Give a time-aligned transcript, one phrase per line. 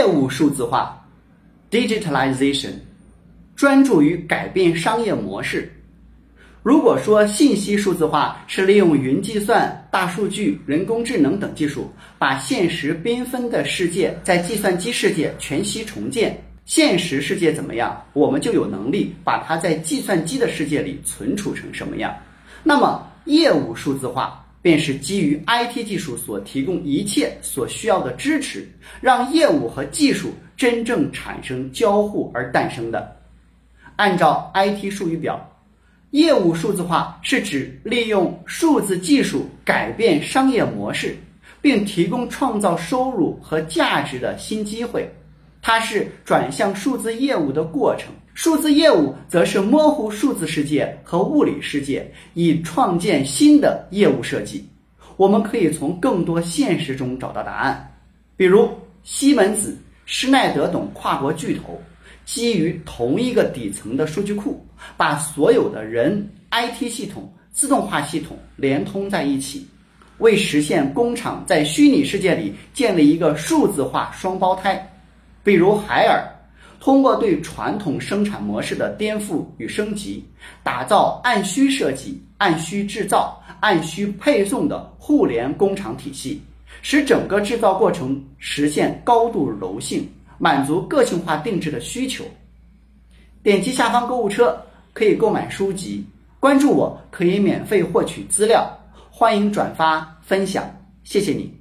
[0.00, 0.98] 业务数字化
[1.70, 2.72] （digitalization）
[3.54, 5.70] 专注于改变商业模式。
[6.62, 22.10] 如果说信息数字化是利用云计算、大数据、人工智能等技术，把现实缤纷的世界在计算机世界全息重建，现实世界怎么样，我们就有能力把它在计算机的世界里存储成什么样。
[22.62, 28.68] 那么，业务数字化便是基于 IT 技术所提供一切所需要的支持，
[29.00, 33.16] 让业务和技术真正产生交互而诞生的。
[33.96, 35.46] 按照 IT 术语表。
[36.12, 41.16] 业务数字化是指利用数字技术改变商业模式，
[41.60, 45.08] 并提供创造收入和价值的新机会。
[45.62, 48.12] 它是转向数字业务的过程。
[48.42, 54.66] 数字业务则是模糊数字世界和物理世界，以创建新的业务设计。
[55.18, 57.92] 我们可以从更多现实中找到答案，
[58.38, 58.66] 比如
[59.02, 59.76] 西门子、
[60.06, 61.78] 施耐德等跨国巨头。
[62.24, 69.68] 基于同一个底层的数据库，把所有的人 IT 系统、自动化系统连通在一起，
[70.16, 74.90] 为实现工厂在虚拟世界里建立一个数字化双胞胎。
[75.44, 76.24] 比如海尔，
[76.80, 80.24] 通过对传统生产模式的颠覆与升级，
[80.62, 86.42] 打造按需设计、按需制造、按需配送的互联工厂体系，
[86.82, 90.08] 使整个制造过程实现高度柔性。
[90.42, 92.24] 满足个性化定制的需求。
[93.42, 94.58] 点击下方购物车
[94.94, 96.02] 可以购买书籍，
[96.40, 98.66] 关注我可以免费获取资料。
[99.10, 100.64] 欢迎转发分享，
[101.04, 101.52] 谢谢你。